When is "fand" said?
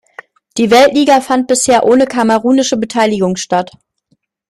1.21-1.45